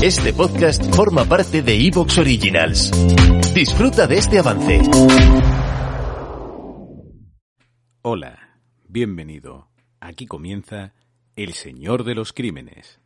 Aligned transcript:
Este 0.00 0.32
podcast 0.32 0.94
forma 0.94 1.24
parte 1.24 1.60
de 1.60 1.74
Evox 1.88 2.18
Originals. 2.18 2.92
Disfruta 3.52 4.06
de 4.06 4.18
este 4.18 4.38
avance. 4.38 4.80
Hola, 8.02 8.60
bienvenido. 8.88 9.72
Aquí 9.98 10.26
comienza 10.26 10.94
El 11.34 11.54
Señor 11.54 12.04
de 12.04 12.14
los 12.14 12.32
Crímenes. 12.32 13.00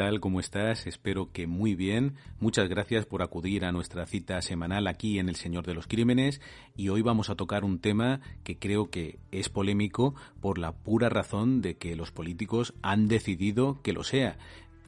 Tal? 0.00 0.18
¿Cómo 0.20 0.40
estás? 0.40 0.86
Espero 0.86 1.30
que 1.30 1.46
muy 1.46 1.74
bien. 1.74 2.14
Muchas 2.38 2.70
gracias 2.70 3.04
por 3.04 3.20
acudir 3.20 3.66
a 3.66 3.70
nuestra 3.70 4.06
cita 4.06 4.40
semanal 4.40 4.86
aquí 4.86 5.18
en 5.18 5.28
El 5.28 5.36
Señor 5.36 5.66
de 5.66 5.74
los 5.74 5.86
Crímenes 5.86 6.40
y 6.74 6.88
hoy 6.88 7.02
vamos 7.02 7.28
a 7.28 7.34
tocar 7.34 7.64
un 7.64 7.80
tema 7.80 8.22
que 8.42 8.56
creo 8.56 8.88
que 8.88 9.18
es 9.30 9.50
polémico 9.50 10.14
por 10.40 10.56
la 10.56 10.72
pura 10.72 11.10
razón 11.10 11.60
de 11.60 11.76
que 11.76 11.96
los 11.96 12.12
políticos 12.12 12.72
han 12.80 13.08
decidido 13.08 13.82
que 13.82 13.92
lo 13.92 14.02
sea 14.02 14.38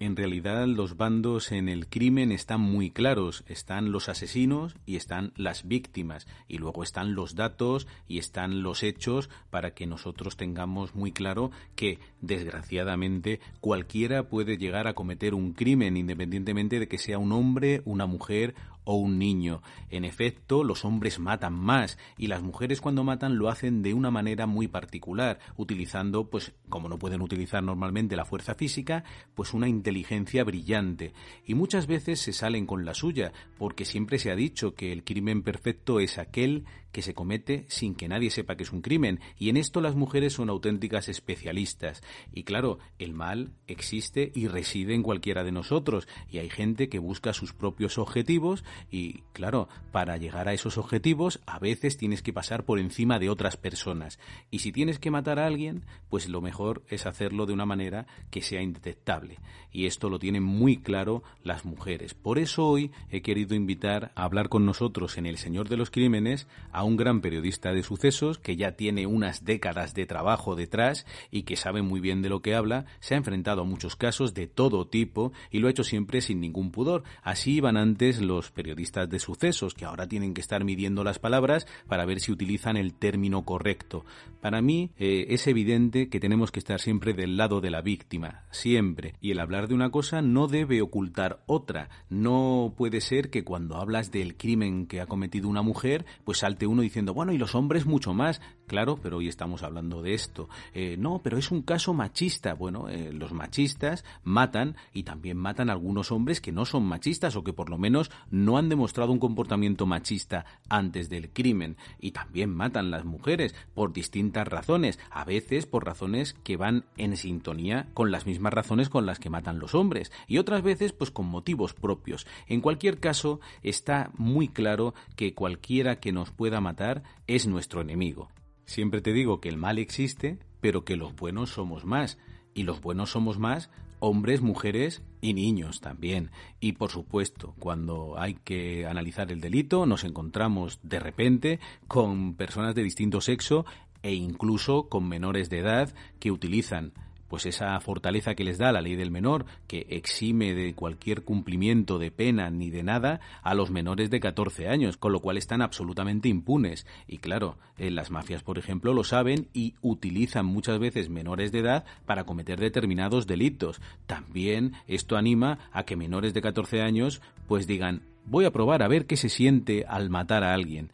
en 0.00 0.16
realidad 0.16 0.66
los 0.66 0.96
bandos 0.96 1.52
en 1.52 1.68
el 1.68 1.86
crimen 1.86 2.32
están 2.32 2.60
muy 2.60 2.90
claros. 2.90 3.44
Están 3.46 3.92
los 3.92 4.08
asesinos 4.08 4.74
y 4.86 4.96
están 4.96 5.32
las 5.36 5.66
víctimas. 5.66 6.26
Y 6.48 6.58
luego 6.58 6.82
están 6.82 7.14
los 7.14 7.34
datos 7.34 7.86
y 8.08 8.18
están 8.18 8.62
los 8.62 8.82
hechos 8.82 9.30
para 9.50 9.74
que 9.74 9.86
nosotros 9.86 10.36
tengamos 10.36 10.94
muy 10.94 11.12
claro 11.12 11.50
que, 11.76 11.98
desgraciadamente, 12.20 13.40
cualquiera 13.60 14.28
puede 14.28 14.56
llegar 14.56 14.86
a 14.86 14.94
cometer 14.94 15.34
un 15.34 15.52
crimen 15.52 15.96
independientemente 15.96 16.78
de 16.78 16.88
que 16.88 16.98
sea 16.98 17.18
un 17.18 17.32
hombre, 17.32 17.82
una 17.84 18.06
mujer 18.06 18.54
o 18.84 18.96
un 18.96 19.18
niño. 19.18 19.62
En 19.90 20.04
efecto, 20.04 20.64
los 20.64 20.84
hombres 20.84 21.18
matan 21.18 21.54
más 21.54 21.98
y 22.16 22.26
las 22.26 22.42
mujeres 22.42 22.80
cuando 22.80 23.04
matan 23.04 23.38
lo 23.38 23.48
hacen 23.48 23.82
de 23.82 23.94
una 23.94 24.10
manera 24.10 24.46
muy 24.46 24.68
particular, 24.68 25.38
utilizando, 25.56 26.28
pues, 26.28 26.52
como 26.68 26.88
no 26.88 26.98
pueden 26.98 27.22
utilizar 27.22 27.62
normalmente 27.62 28.16
la 28.16 28.24
fuerza 28.24 28.54
física, 28.54 29.04
pues 29.34 29.54
una 29.54 29.68
inteligencia 29.68 30.44
brillante. 30.44 31.12
Y 31.44 31.54
muchas 31.54 31.86
veces 31.86 32.20
se 32.20 32.32
salen 32.32 32.66
con 32.66 32.84
la 32.84 32.94
suya, 32.94 33.32
porque 33.58 33.84
siempre 33.84 34.18
se 34.18 34.30
ha 34.30 34.36
dicho 34.36 34.74
que 34.74 34.92
el 34.92 35.04
crimen 35.04 35.42
perfecto 35.42 36.00
es 36.00 36.18
aquel 36.18 36.64
que 36.92 37.02
se 37.02 37.14
comete 37.14 37.64
sin 37.68 37.94
que 37.94 38.08
nadie 38.08 38.30
sepa 38.30 38.56
que 38.56 38.62
es 38.62 38.72
un 38.72 38.82
crimen, 38.82 39.20
y 39.38 39.48
en 39.48 39.56
esto 39.56 39.80
las 39.80 39.94
mujeres 39.94 40.34
son 40.34 40.50
auténticas 40.50 41.08
especialistas. 41.08 42.02
Y 42.32 42.44
claro, 42.44 42.78
el 42.98 43.14
mal 43.14 43.52
existe 43.66 44.30
y 44.34 44.46
reside 44.48 44.94
en 44.94 45.02
cualquiera 45.02 45.42
de 45.42 45.52
nosotros, 45.52 46.06
y 46.30 46.38
hay 46.38 46.50
gente 46.50 46.88
que 46.88 46.98
busca 46.98 47.32
sus 47.32 47.52
propios 47.52 47.98
objetivos, 47.98 48.64
y 48.90 49.22
claro, 49.32 49.68
para 49.90 50.16
llegar 50.16 50.48
a 50.48 50.52
esos 50.52 50.78
objetivos 50.78 51.40
a 51.46 51.58
veces 51.58 51.96
tienes 51.96 52.22
que 52.22 52.32
pasar 52.32 52.64
por 52.64 52.78
encima 52.78 53.18
de 53.18 53.30
otras 53.30 53.56
personas. 53.56 54.18
Y 54.50 54.60
si 54.60 54.72
tienes 54.72 54.98
que 54.98 55.10
matar 55.10 55.38
a 55.38 55.46
alguien, 55.46 55.84
pues 56.08 56.28
lo 56.28 56.40
mejor 56.40 56.82
es 56.88 57.06
hacerlo 57.06 57.46
de 57.46 57.52
una 57.52 57.66
manera 57.66 58.06
que 58.30 58.42
sea 58.42 58.62
indetectable. 58.62 59.38
Y 59.70 59.86
esto 59.86 60.10
lo 60.10 60.18
tienen 60.18 60.42
muy 60.42 60.76
claro 60.76 61.22
las 61.42 61.64
mujeres. 61.64 62.14
Por 62.14 62.38
eso 62.38 62.66
hoy 62.66 62.90
he 63.10 63.22
querido 63.22 63.54
invitar 63.54 64.12
a 64.14 64.24
hablar 64.24 64.48
con 64.48 64.66
nosotros 64.66 65.16
en 65.16 65.26
El 65.26 65.38
Señor 65.38 65.68
de 65.68 65.76
los 65.76 65.90
Crímenes 65.90 66.46
un 66.84 66.96
gran 66.96 67.20
periodista 67.20 67.72
de 67.72 67.82
sucesos 67.82 68.38
que 68.38 68.56
ya 68.56 68.72
tiene 68.72 69.06
unas 69.06 69.44
décadas 69.44 69.94
de 69.94 70.06
trabajo 70.06 70.56
detrás 70.56 71.06
y 71.30 71.42
que 71.42 71.56
sabe 71.56 71.82
muy 71.82 72.00
bien 72.00 72.22
de 72.22 72.28
lo 72.28 72.42
que 72.42 72.54
habla, 72.54 72.86
se 73.00 73.14
ha 73.14 73.18
enfrentado 73.18 73.62
a 73.62 73.64
muchos 73.64 73.96
casos 73.96 74.34
de 74.34 74.46
todo 74.46 74.86
tipo 74.86 75.32
y 75.50 75.58
lo 75.58 75.68
ha 75.68 75.70
hecho 75.70 75.84
siempre 75.84 76.20
sin 76.20 76.40
ningún 76.40 76.70
pudor. 76.70 77.02
Así 77.22 77.54
iban 77.54 77.76
antes 77.76 78.20
los 78.20 78.50
periodistas 78.50 79.08
de 79.08 79.18
sucesos, 79.18 79.74
que 79.74 79.84
ahora 79.84 80.08
tienen 80.08 80.34
que 80.34 80.40
estar 80.40 80.64
midiendo 80.64 81.04
las 81.04 81.18
palabras 81.18 81.66
para 81.86 82.04
ver 82.04 82.20
si 82.20 82.32
utilizan 82.32 82.76
el 82.76 82.94
término 82.94 83.44
correcto. 83.44 84.04
Para 84.40 84.60
mí 84.60 84.90
eh, 84.98 85.26
es 85.28 85.46
evidente 85.46 86.08
que 86.08 86.20
tenemos 86.20 86.50
que 86.50 86.58
estar 86.58 86.80
siempre 86.80 87.14
del 87.14 87.36
lado 87.36 87.60
de 87.60 87.70
la 87.70 87.80
víctima, 87.80 88.44
siempre. 88.50 89.14
Y 89.20 89.30
el 89.30 89.40
hablar 89.40 89.68
de 89.68 89.74
una 89.74 89.90
cosa 89.90 90.22
no 90.22 90.48
debe 90.48 90.82
ocultar 90.82 91.42
otra. 91.46 91.88
No 92.08 92.74
puede 92.76 93.00
ser 93.00 93.30
que 93.30 93.44
cuando 93.44 93.76
hablas 93.76 94.10
del 94.10 94.36
crimen 94.36 94.86
que 94.86 95.00
ha 95.00 95.06
cometido 95.06 95.48
una 95.48 95.62
mujer, 95.62 96.04
pues 96.24 96.38
salte 96.38 96.66
uno 96.72 96.82
diciendo, 96.82 97.14
bueno, 97.14 97.32
y 97.32 97.38
los 97.38 97.54
hombres 97.54 97.86
mucho 97.86 98.14
más. 98.14 98.40
Claro, 98.66 98.98
pero 99.02 99.18
hoy 99.18 99.28
estamos 99.28 99.62
hablando 99.62 100.02
de 100.02 100.14
esto. 100.14 100.48
Eh, 100.74 100.96
no, 100.98 101.20
pero 101.22 101.38
es 101.38 101.50
un 101.50 101.62
caso 101.62 101.94
machista. 101.94 102.54
Bueno, 102.54 102.88
eh, 102.88 103.12
los 103.12 103.32
machistas 103.32 104.04
matan 104.24 104.76
y 104.92 105.02
también 105.02 105.36
matan 105.36 105.68
a 105.68 105.72
algunos 105.72 106.10
hombres 106.10 106.40
que 106.40 106.52
no 106.52 106.64
son 106.64 106.84
machistas 106.84 107.36
o 107.36 107.44
que 107.44 107.52
por 107.52 107.70
lo 107.70 107.78
menos 107.78 108.10
no 108.30 108.58
han 108.58 108.68
demostrado 108.68 109.12
un 109.12 109.18
comportamiento 109.18 109.86
machista 109.86 110.46
antes 110.68 111.08
del 111.08 111.30
crimen. 111.30 111.76
Y 112.00 112.12
también 112.12 112.50
matan 112.54 112.90
las 112.90 113.04
mujeres 113.04 113.54
por 113.74 113.92
distintas 113.92 114.48
razones, 114.48 114.98
a 115.10 115.24
veces 115.24 115.66
por 115.66 115.84
razones 115.84 116.34
que 116.42 116.56
van 116.56 116.84
en 116.96 117.16
sintonía 117.16 117.88
con 117.94 118.10
las 118.10 118.26
mismas 118.26 118.52
razones 118.52 118.88
con 118.88 119.06
las 119.06 119.18
que 119.18 119.30
matan 119.30 119.58
los 119.58 119.74
hombres 119.74 120.12
y 120.26 120.38
otras 120.38 120.62
veces 120.62 120.92
pues 120.92 121.10
con 121.10 121.26
motivos 121.26 121.74
propios. 121.74 122.26
En 122.46 122.60
cualquier 122.60 122.98
caso, 123.00 123.40
está 123.62 124.10
muy 124.16 124.48
claro 124.48 124.94
que 125.16 125.34
cualquiera 125.34 126.00
que 126.00 126.12
nos 126.12 126.30
pueda 126.30 126.60
matar 126.62 127.02
es 127.26 127.46
nuestro 127.46 127.80
enemigo. 127.82 128.30
Siempre 128.64 129.02
te 129.02 129.12
digo 129.12 129.40
que 129.40 129.50
el 129.50 129.58
mal 129.58 129.78
existe, 129.78 130.38
pero 130.60 130.84
que 130.84 130.96
los 130.96 131.14
buenos 131.14 131.50
somos 131.50 131.84
más. 131.84 132.18
Y 132.54 132.62
los 132.62 132.80
buenos 132.80 133.10
somos 133.10 133.38
más 133.38 133.70
hombres, 134.02 134.40
mujeres 134.40 135.00
y 135.20 135.32
niños 135.32 135.80
también. 135.80 136.32
Y 136.58 136.72
por 136.72 136.90
supuesto, 136.90 137.54
cuando 137.60 138.18
hay 138.18 138.34
que 138.34 138.84
analizar 138.84 139.30
el 139.30 139.40
delito, 139.40 139.86
nos 139.86 140.02
encontramos 140.02 140.80
de 140.82 140.98
repente 140.98 141.60
con 141.86 142.34
personas 142.34 142.74
de 142.74 142.82
distinto 142.82 143.20
sexo 143.20 143.64
e 144.02 144.12
incluso 144.12 144.88
con 144.88 145.08
menores 145.08 145.50
de 145.50 145.60
edad 145.60 145.94
que 146.18 146.32
utilizan 146.32 146.92
pues 147.32 147.46
esa 147.46 147.80
fortaleza 147.80 148.34
que 148.34 148.44
les 148.44 148.58
da 148.58 148.72
la 148.72 148.82
ley 148.82 148.94
del 148.94 149.10
menor, 149.10 149.46
que 149.66 149.86
exime 149.88 150.52
de 150.52 150.74
cualquier 150.74 151.22
cumplimiento 151.22 151.98
de 151.98 152.10
pena 152.10 152.50
ni 152.50 152.68
de 152.68 152.82
nada 152.82 153.20
a 153.42 153.54
los 153.54 153.70
menores 153.70 154.10
de 154.10 154.20
14 154.20 154.68
años, 154.68 154.98
con 154.98 155.12
lo 155.12 155.20
cual 155.20 155.38
están 155.38 155.62
absolutamente 155.62 156.28
impunes. 156.28 156.86
Y 157.08 157.20
claro, 157.20 157.56
eh, 157.78 157.90
las 157.90 158.10
mafias, 158.10 158.42
por 158.42 158.58
ejemplo, 158.58 158.92
lo 158.92 159.02
saben 159.02 159.48
y 159.54 159.76
utilizan 159.80 160.44
muchas 160.44 160.78
veces 160.78 161.08
menores 161.08 161.52
de 161.52 161.60
edad 161.60 161.86
para 162.04 162.24
cometer 162.24 162.60
determinados 162.60 163.26
delitos. 163.26 163.80
También 164.04 164.74
esto 164.86 165.16
anima 165.16 165.58
a 165.72 165.84
que 165.84 165.96
menores 165.96 166.34
de 166.34 166.42
14 166.42 166.82
años 166.82 167.22
pues 167.48 167.66
digan, 167.66 168.02
voy 168.26 168.44
a 168.44 168.52
probar 168.52 168.82
a 168.82 168.88
ver 168.88 169.06
qué 169.06 169.16
se 169.16 169.30
siente 169.30 169.86
al 169.88 170.10
matar 170.10 170.44
a 170.44 170.52
alguien. 170.52 170.92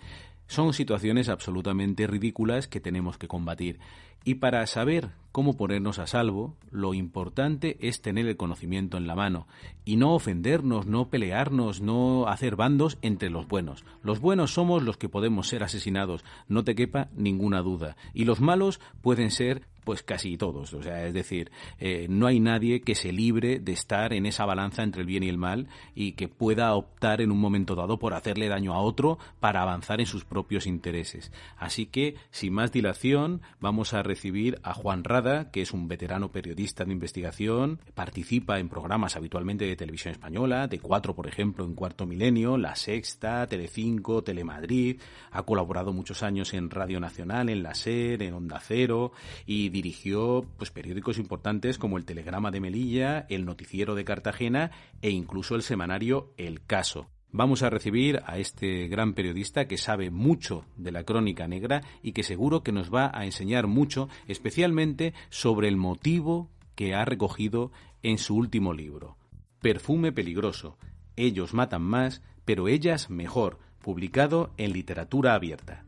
Son 0.48 0.72
situaciones 0.72 1.28
absolutamente 1.28 2.06
ridículas 2.06 2.68
que 2.68 2.80
tenemos 2.80 3.18
que 3.18 3.28
combatir. 3.28 3.78
Y 4.24 4.36
para 4.36 4.66
saber 4.66 5.10
cómo 5.30 5.56
ponernos 5.56 5.98
a 5.98 6.06
salvo, 6.06 6.56
lo 6.70 6.94
importante 6.94 7.76
es 7.80 8.02
tener 8.02 8.26
el 8.26 8.36
conocimiento 8.36 8.96
en 8.96 9.06
la 9.06 9.14
mano 9.14 9.46
y 9.84 9.96
no 9.96 10.14
ofendernos, 10.14 10.86
no 10.86 11.10
pelearnos, 11.10 11.80
no 11.80 12.26
hacer 12.26 12.56
bandos 12.56 12.98
entre 13.02 13.30
los 13.30 13.46
buenos. 13.46 13.84
Los 14.02 14.20
buenos 14.20 14.52
somos 14.54 14.82
los 14.82 14.96
que 14.96 15.10
podemos 15.10 15.48
ser 15.48 15.62
asesinados, 15.62 16.24
no 16.48 16.64
te 16.64 16.74
quepa 16.74 17.08
ninguna 17.14 17.60
duda. 17.60 17.96
Y 18.14 18.24
los 18.24 18.40
malos 18.40 18.80
pueden 19.02 19.30
ser 19.30 19.62
pues 19.88 20.02
casi 20.02 20.36
todos. 20.36 20.74
O 20.74 20.82
sea, 20.82 21.06
es 21.06 21.14
decir, 21.14 21.50
eh, 21.78 22.08
no 22.10 22.26
hay 22.26 22.40
nadie 22.40 22.82
que 22.82 22.94
se 22.94 23.10
libre 23.10 23.58
de 23.58 23.72
estar 23.72 24.12
en 24.12 24.26
esa 24.26 24.44
balanza 24.44 24.82
entre 24.82 25.00
el 25.00 25.06
bien 25.06 25.22
y 25.22 25.30
el 25.30 25.38
mal 25.38 25.68
y 25.94 26.12
que 26.12 26.28
pueda 26.28 26.74
optar 26.74 27.22
en 27.22 27.32
un 27.32 27.40
momento 27.40 27.74
dado 27.74 27.98
por 27.98 28.12
hacerle 28.12 28.48
daño 28.48 28.74
a 28.74 28.80
otro 28.80 29.18
para 29.40 29.62
avanzar 29.62 30.00
en 30.00 30.06
sus 30.06 30.26
propios 30.26 30.66
intereses. 30.66 31.32
Así 31.56 31.86
que, 31.86 32.16
sin 32.30 32.52
más 32.52 32.70
dilación, 32.70 33.40
vamos 33.60 33.94
a 33.94 34.02
recibir 34.02 34.60
a 34.62 34.74
Juan 34.74 35.04
Rada, 35.04 35.50
que 35.50 35.62
es 35.62 35.72
un 35.72 35.88
veterano 35.88 36.32
periodista 36.32 36.84
de 36.84 36.92
investigación, 36.92 37.80
participa 37.94 38.58
en 38.58 38.68
programas 38.68 39.16
habitualmente 39.16 39.64
de 39.64 39.74
televisión 39.74 40.12
española, 40.12 40.68
de 40.68 40.80
cuatro, 40.80 41.14
por 41.14 41.28
ejemplo, 41.28 41.64
en 41.64 41.74
Cuarto 41.74 42.04
Milenio, 42.04 42.58
La 42.58 42.76
Sexta, 42.76 43.46
Telecinco, 43.46 44.22
Telemadrid, 44.22 45.00
ha 45.30 45.44
colaborado 45.44 45.94
muchos 45.94 46.22
años 46.22 46.52
en 46.52 46.68
Radio 46.68 47.00
Nacional, 47.00 47.48
en 47.48 47.62
La 47.62 47.74
SER, 47.74 48.22
en 48.22 48.34
Onda 48.34 48.60
Cero 48.60 49.12
y 49.46 49.70
dirigió 49.78 50.44
pues, 50.56 50.72
periódicos 50.72 51.18
importantes 51.18 51.78
como 51.78 51.98
el 51.98 52.04
Telegrama 52.04 52.50
de 52.50 52.58
Melilla, 52.58 53.26
el 53.28 53.44
Noticiero 53.44 53.94
de 53.94 54.04
Cartagena 54.04 54.72
e 55.02 55.10
incluso 55.10 55.54
el 55.54 55.62
semanario 55.62 56.32
El 56.36 56.64
Caso. 56.64 57.06
Vamos 57.30 57.62
a 57.62 57.70
recibir 57.70 58.20
a 58.26 58.38
este 58.38 58.88
gran 58.88 59.14
periodista 59.14 59.68
que 59.68 59.78
sabe 59.78 60.10
mucho 60.10 60.64
de 60.76 60.90
la 60.90 61.04
crónica 61.04 61.46
negra 61.46 61.82
y 62.02 62.10
que 62.10 62.24
seguro 62.24 62.64
que 62.64 62.72
nos 62.72 62.92
va 62.92 63.12
a 63.14 63.24
enseñar 63.24 63.68
mucho, 63.68 64.08
especialmente 64.26 65.14
sobre 65.28 65.68
el 65.68 65.76
motivo 65.76 66.50
que 66.74 66.94
ha 66.94 67.04
recogido 67.04 67.70
en 68.02 68.18
su 68.18 68.34
último 68.34 68.72
libro. 68.72 69.16
Perfume 69.60 70.10
peligroso. 70.10 70.76
Ellos 71.14 71.54
matan 71.54 71.82
más, 71.82 72.20
pero 72.44 72.66
ellas 72.66 73.10
mejor, 73.10 73.60
publicado 73.80 74.52
en 74.56 74.72
literatura 74.72 75.34
abierta. 75.34 75.84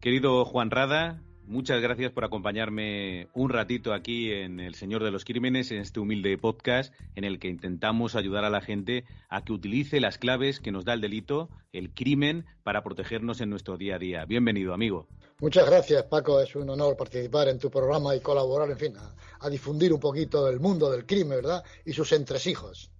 Querido 0.00 0.44
Juan 0.44 0.70
Rada, 0.70 1.22
Muchas 1.46 1.82
gracias 1.82 2.10
por 2.10 2.24
acompañarme 2.24 3.28
un 3.34 3.50
ratito 3.50 3.92
aquí 3.92 4.32
en 4.32 4.60
El 4.60 4.74
Señor 4.74 5.04
de 5.04 5.10
los 5.10 5.26
Crímenes, 5.26 5.70
en 5.70 5.78
este 5.78 6.00
humilde 6.00 6.38
podcast 6.38 6.94
en 7.16 7.24
el 7.24 7.38
que 7.38 7.48
intentamos 7.48 8.14
ayudar 8.14 8.44
a 8.46 8.50
la 8.50 8.62
gente 8.62 9.04
a 9.28 9.44
que 9.44 9.52
utilice 9.52 10.00
las 10.00 10.16
claves 10.16 10.58
que 10.58 10.72
nos 10.72 10.86
da 10.86 10.94
el 10.94 11.02
delito, 11.02 11.50
el 11.74 11.92
crimen, 11.92 12.46
para 12.62 12.82
protegernos 12.82 13.42
en 13.42 13.50
nuestro 13.50 13.76
día 13.76 13.96
a 13.96 13.98
día. 13.98 14.24
Bienvenido, 14.24 14.72
amigo. 14.72 15.06
Muchas 15.38 15.66
gracias, 15.66 16.04
Paco. 16.04 16.40
Es 16.40 16.56
un 16.56 16.70
honor 16.70 16.96
participar 16.96 17.48
en 17.48 17.58
tu 17.58 17.70
programa 17.70 18.16
y 18.16 18.20
colaborar, 18.20 18.70
en 18.70 18.78
fin, 18.78 18.96
a, 18.96 19.14
a 19.40 19.50
difundir 19.50 19.92
un 19.92 20.00
poquito 20.00 20.48
el 20.48 20.60
mundo 20.60 20.90
del 20.90 21.04
crimen, 21.04 21.42
¿verdad? 21.42 21.62
Y 21.84 21.92
sus 21.92 22.10
entresijos. 22.12 22.90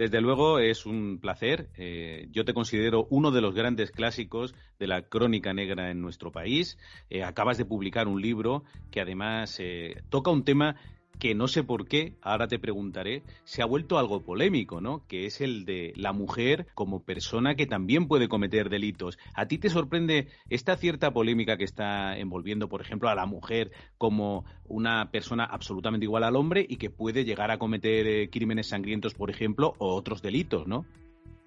Desde 0.00 0.22
luego 0.22 0.58
es 0.60 0.86
un 0.86 1.18
placer. 1.20 1.68
Eh, 1.76 2.26
yo 2.30 2.46
te 2.46 2.54
considero 2.54 3.06
uno 3.10 3.32
de 3.32 3.42
los 3.42 3.54
grandes 3.54 3.90
clásicos 3.90 4.54
de 4.78 4.86
la 4.86 5.02
crónica 5.02 5.52
negra 5.52 5.90
en 5.90 6.00
nuestro 6.00 6.32
país. 6.32 6.78
Eh, 7.10 7.22
acabas 7.22 7.58
de 7.58 7.66
publicar 7.66 8.08
un 8.08 8.22
libro 8.22 8.64
que 8.90 9.02
además 9.02 9.60
eh, 9.60 10.02
toca 10.08 10.30
un 10.30 10.42
tema 10.42 10.76
que 11.20 11.36
no 11.36 11.46
sé 11.46 11.62
por 11.62 11.86
qué, 11.86 12.14
ahora 12.22 12.48
te 12.48 12.58
preguntaré, 12.58 13.22
se 13.44 13.62
ha 13.62 13.66
vuelto 13.66 13.98
algo 13.98 14.22
polémico, 14.22 14.80
¿no? 14.80 15.06
Que 15.06 15.26
es 15.26 15.40
el 15.40 15.64
de 15.64 15.92
la 15.94 16.12
mujer 16.12 16.66
como 16.74 17.04
persona 17.04 17.54
que 17.54 17.66
también 17.66 18.08
puede 18.08 18.28
cometer 18.28 18.70
delitos. 18.70 19.18
¿A 19.34 19.46
ti 19.46 19.58
te 19.58 19.70
sorprende 19.70 20.28
esta 20.48 20.76
cierta 20.76 21.12
polémica 21.12 21.56
que 21.58 21.64
está 21.64 22.18
envolviendo, 22.18 22.68
por 22.68 22.80
ejemplo, 22.80 23.08
a 23.08 23.14
la 23.14 23.26
mujer 23.26 23.70
como 23.98 24.46
una 24.64 25.10
persona 25.12 25.44
absolutamente 25.44 26.06
igual 26.06 26.24
al 26.24 26.36
hombre 26.36 26.66
y 26.68 26.76
que 26.76 26.90
puede 26.90 27.24
llegar 27.24 27.50
a 27.50 27.58
cometer 27.58 28.06
eh, 28.06 28.30
crímenes 28.30 28.68
sangrientos, 28.68 29.14
por 29.14 29.30
ejemplo, 29.30 29.74
o 29.78 29.94
otros 29.94 30.22
delitos, 30.22 30.66
¿no? 30.66 30.86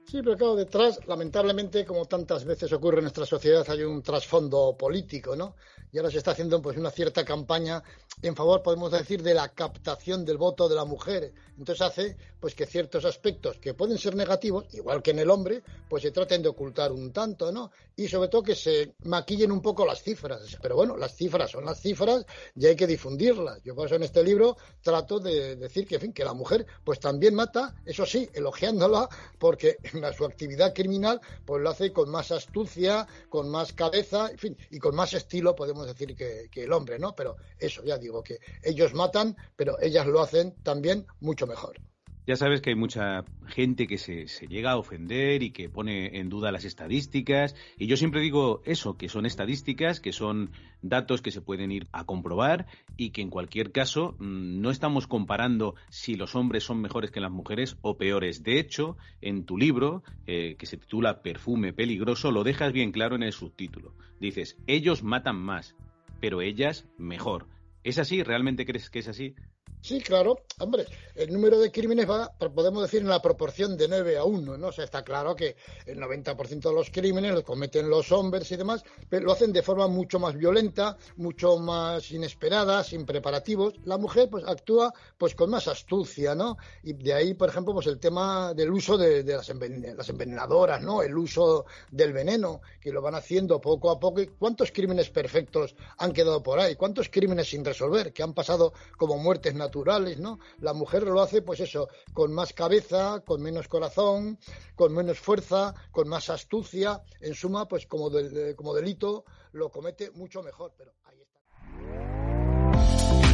Sí, 0.05 0.21
pero 0.21 0.37
claro, 0.37 0.55
detrás, 0.55 0.99
lamentablemente, 1.07 1.85
como 1.85 2.05
tantas 2.05 2.45
veces 2.45 2.71
ocurre 2.73 2.97
en 2.97 3.05
nuestra 3.05 3.25
sociedad, 3.25 3.65
hay 3.69 3.83
un 3.83 4.03
trasfondo 4.03 4.75
político, 4.77 5.35
¿no? 5.35 5.55
Y 5.91 5.97
ahora 5.97 6.11
se 6.11 6.17
está 6.17 6.31
haciendo 6.31 6.61
pues 6.61 6.77
una 6.77 6.91
cierta 6.91 7.23
campaña 7.23 7.81
en 8.21 8.35
favor, 8.35 8.61
podemos 8.61 8.91
decir, 8.91 9.21
de 9.21 9.33
la 9.33 9.49
captación 9.49 10.23
del 10.23 10.37
voto 10.37 10.69
de 10.69 10.75
la 10.75 10.85
mujer. 10.85 11.33
Entonces 11.57 11.81
hace 11.81 12.17
pues 12.39 12.55
que 12.55 12.65
ciertos 12.65 13.05
aspectos 13.05 13.57
que 13.59 13.73
pueden 13.73 13.97
ser 13.97 14.15
negativos, 14.15 14.65
igual 14.73 15.01
que 15.01 15.11
en 15.11 15.19
el 15.19 15.29
hombre, 15.29 15.63
pues 15.89 16.03
se 16.03 16.11
traten 16.11 16.41
de 16.41 16.49
ocultar 16.49 16.91
un 16.91 17.13
tanto, 17.13 17.51
¿no? 17.51 17.71
Y 17.95 18.07
sobre 18.07 18.27
todo 18.27 18.43
que 18.43 18.55
se 18.55 18.95
maquillen 19.03 19.51
un 19.51 19.61
poco 19.61 19.85
las 19.85 20.01
cifras. 20.01 20.57
Pero 20.61 20.75
bueno, 20.75 20.97
las 20.97 21.15
cifras 21.15 21.51
son 21.51 21.65
las 21.65 21.79
cifras 21.79 22.25
y 22.55 22.65
hay 22.65 22.75
que 22.75 22.87
difundirlas. 22.87 23.61
Yo 23.63 23.75
por 23.75 23.85
eso 23.85 23.95
en 23.95 24.03
este 24.03 24.23
libro 24.23 24.57
trato 24.81 25.19
de 25.19 25.55
decir 25.55 25.87
que, 25.87 26.23
la 26.23 26.33
mujer 26.33 26.65
pues 26.83 26.99
también 26.99 27.35
mata, 27.35 27.75
eso 27.85 28.05
sí, 28.05 28.29
elogiándola, 28.33 29.07
porque 29.37 29.77
su 30.17 30.25
actividad 30.25 30.73
criminal 30.73 31.21
pues 31.45 31.61
lo 31.61 31.69
hace 31.69 31.93
con 31.93 32.09
más 32.09 32.31
astucia, 32.31 33.07
con 33.29 33.49
más 33.49 33.73
cabeza, 33.73 34.29
en 34.31 34.37
fin, 34.37 34.57
y 34.69 34.79
con 34.79 34.95
más 34.95 35.13
estilo, 35.13 35.55
podemos 35.55 35.85
decir, 35.87 36.15
que 36.15 36.49
el 36.55 36.73
hombre, 36.73 36.99
¿no? 36.99 37.15
Pero 37.15 37.37
eso, 37.59 37.83
ya 37.83 37.97
digo, 38.03 38.23
que 38.23 38.39
ellos 38.61 38.93
matan, 38.93 39.35
pero 39.55 39.79
ellas 39.81 40.05
lo 40.07 40.21
hacen 40.21 40.55
también 40.63 41.05
mucho 41.19 41.47
mejor. 41.47 41.81
Ya 42.25 42.37
sabes 42.37 42.61
que 42.61 42.69
hay 42.69 42.77
mucha 42.77 43.25
gente 43.47 43.85
que 43.85 43.97
se, 43.97 44.25
llega 44.47 44.71
a 44.71 44.77
ofender 44.77 45.43
y 45.43 45.51
que 45.51 45.67
pone 45.67 46.19
en 46.19 46.29
duda 46.29 46.53
las 46.53 46.63
estadísticas. 46.63 47.53
Y 47.77 47.87
yo 47.87 47.97
siempre 47.97 48.21
digo 48.21 48.61
eso, 48.63 48.95
que 48.97 49.09
son 49.09 49.25
estadísticas, 49.25 49.99
que 49.99 50.13
son 50.13 50.51
datos 50.81 51.21
que 51.21 51.31
se 51.31 51.41
pueden 51.41 51.73
ir 51.73 51.87
a 51.91 52.05
comprobar 52.05 52.65
y 52.95 53.09
que 53.09 53.21
en 53.21 53.29
cualquier 53.29 53.73
caso 53.73 54.15
mm, 54.19 54.61
no 54.61 54.69
estamos 54.69 55.05
comparando 55.05 55.75
si 55.89 56.15
los 56.15 56.33
hombres 56.35 56.63
son 56.63 56.79
mejores 56.79 57.11
que 57.11 57.19
las 57.19 57.31
mujeres 57.31 57.75
o 57.81 57.97
peores. 57.97 58.41
De 58.41 58.57
hecho, 58.57 58.95
en 59.19 59.43
tu 59.43 59.57
libro, 59.57 60.01
eh, 60.25 60.55
que 60.57 60.65
se 60.65 60.77
titula 60.77 61.23
Perfume 61.23 61.73
peligroso, 61.73 62.31
lo 62.31 62.45
dejas 62.45 62.71
bien 62.71 62.93
claro 62.93 63.17
en 63.17 63.23
el 63.23 63.33
subtítulo. 63.33 63.95
Dices, 64.21 64.57
ellos 64.65 65.03
matan 65.03 65.35
más, 65.35 65.75
pero 66.21 66.41
ellas 66.41 66.85
mejor. 66.97 67.47
¿Es 67.83 67.97
así? 67.97 68.23
¿Realmente 68.23 68.65
crees 68.65 68.89
que 68.89 68.99
es 68.99 69.07
así? 69.07 69.35
Sí, 69.83 69.99
claro. 69.99 70.39
Hombre, 70.59 70.85
el 71.13 71.33
número 71.33 71.59
de 71.59 71.69
crímenes 71.69 72.09
va, 72.09 72.31
podemos 72.37 72.83
decir, 72.83 73.01
en 73.01 73.09
la 73.09 73.21
proporción 73.21 73.75
de 73.75 73.89
9 73.89 74.17
a 74.17 74.23
1, 74.23 74.57
¿no? 74.57 74.67
O 74.67 74.71
sea, 74.71 74.85
está 74.85 75.03
claro 75.03 75.35
que 75.35 75.57
el 75.85 75.99
90% 75.99 76.69
de 76.69 76.73
los 76.73 76.89
crímenes 76.89 77.33
los 77.33 77.43
cometen 77.43 77.89
los 77.89 78.09
hombres 78.13 78.49
y 78.53 78.55
demás, 78.55 78.81
pero 79.09 79.25
lo 79.25 79.33
hacen 79.33 79.51
de 79.51 79.61
forma 79.61 79.89
mucho 79.89 80.19
más 80.19 80.37
violenta, 80.37 80.95
mucho 81.17 81.57
más 81.57 82.09
inesperada, 82.11 82.81
sin 82.81 83.05
preparativos. 83.05 83.73
La 83.83 83.97
mujer, 83.97 84.29
pues, 84.29 84.45
actúa, 84.47 84.93
pues, 85.17 85.35
con 85.35 85.49
más 85.49 85.67
astucia, 85.67 86.33
¿no? 86.33 86.55
Y 86.81 86.93
de 86.93 87.13
ahí, 87.13 87.33
por 87.33 87.49
ejemplo, 87.49 87.73
pues, 87.73 87.87
el 87.87 87.99
tema 87.99 88.53
del 88.53 88.71
uso 88.71 88.97
de, 88.97 89.21
las, 89.25 89.49
envenenadoras, 89.49 90.81
¿no? 90.81 91.03
El 91.03 91.17
uso 91.17 91.65
del 91.91 92.13
veneno, 92.13 92.61
que 92.79 92.93
lo 92.93 93.01
van 93.01 93.15
haciendo 93.15 93.59
poco 93.59 93.91
a 93.91 93.99
poco. 93.99 94.21
¿Cuántos 94.39 94.71
crímenes 94.71 95.09
perfectos 95.09 95.75
han 95.97 96.13
quedado 96.13 96.41
por 96.41 96.61
ahí? 96.61 96.75
¿Cuántos 96.77 97.09
crímenes 97.09 97.49
sin 97.49 97.65
resolver 97.65 98.13
que 98.13 98.23
han 98.23 98.33
pasado 98.33 98.71
como 98.95 99.17
muertes 99.17 99.53
naturales? 99.53 99.72
Naturales, 99.73 100.19
¿no? 100.19 100.37
La 100.59 100.73
mujer 100.73 101.03
lo 101.03 101.19
hace, 101.19 101.41
pues 101.41 101.59
eso, 101.59 101.87
con 102.13 102.31
más 102.31 102.53
cabeza, 102.53 103.23
con 103.25 103.41
menos 103.41 103.67
corazón, 103.67 104.37
con 104.75 104.93
menos 104.93 105.19
fuerza, 105.19 105.73
con 105.91 106.07
más 106.07 106.29
astucia. 106.29 107.01
En 107.19 107.33
suma, 107.33 107.67
pues 107.67 107.87
como, 107.87 108.11
como 108.55 108.75
delito 108.75 109.25
lo 109.53 109.71
comete 109.71 110.11
mucho 110.11 110.43
mejor, 110.43 110.73
pero 110.77 110.91
ahí 111.05 111.17
está. 111.19 111.39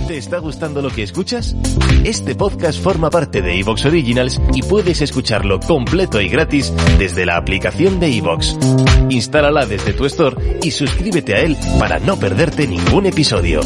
¿Te 0.07 0.17
está 0.17 0.39
gustando 0.39 0.81
lo 0.81 0.89
que 0.89 1.03
escuchas? 1.03 1.55
Este 2.05 2.35
podcast 2.35 2.81
forma 2.81 3.09
parte 3.09 3.41
de 3.41 3.59
Evox 3.59 3.85
Originals 3.85 4.39
y 4.53 4.61
puedes 4.63 5.01
escucharlo 5.01 5.59
completo 5.59 6.21
y 6.21 6.29
gratis 6.29 6.73
desde 6.97 7.25
la 7.25 7.35
aplicación 7.35 7.99
de 7.99 8.17
Evox. 8.17 8.57
Instálala 9.09 9.65
desde 9.65 9.91
tu 9.91 10.05
store 10.05 10.59
y 10.63 10.71
suscríbete 10.71 11.35
a 11.35 11.41
él 11.41 11.57
para 11.77 11.99
no 11.99 12.17
perderte 12.17 12.65
ningún 12.65 13.07
episodio. 13.07 13.59